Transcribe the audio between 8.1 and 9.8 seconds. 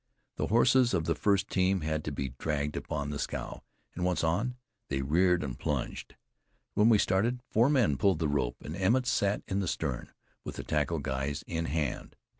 the rope, and Emmett sat in the